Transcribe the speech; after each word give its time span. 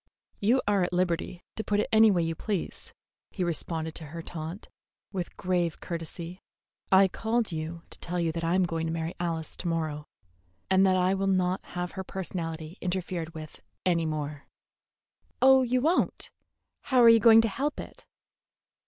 "You 0.39 0.63
are 0.67 0.81
at 0.81 0.93
liberty 0.93 1.43
to 1.55 1.63
put 1.63 1.79
it 1.79 1.87
any 1.91 2.09
way 2.09 2.23
you 2.23 2.33
please," 2.33 2.91
he 3.29 3.43
responded 3.43 3.93
to 3.93 4.05
her 4.05 4.23
taunt, 4.23 4.67
with 5.11 5.37
grave 5.37 5.79
courtesy. 5.79 6.41
"I 6.91 7.07
called 7.07 7.51
you 7.51 7.83
to 7.91 7.99
tell 7.99 8.19
you 8.19 8.31
that 8.31 8.43
I 8.43 8.55
am 8.55 8.63
going 8.63 8.87
to 8.87 8.91
marry 8.91 9.13
Alice 9.19 9.55
to 9.57 9.67
morrow, 9.67 10.07
and 10.71 10.83
that 10.87 10.97
I 10.97 11.13
will 11.13 11.27
not 11.27 11.63
have 11.77 11.91
her 11.91 12.03
personality 12.03 12.79
interfered 12.81 13.35
with 13.35 13.61
any 13.85 14.07
more." 14.07 14.47
"Oh, 15.39 15.61
you 15.61 15.81
won't? 15.81 16.31
How 16.85 17.03
are 17.03 17.07
you 17.07 17.19
going 17.19 17.41
to 17.41 17.47
help 17.47 17.79
it?" 17.79 18.07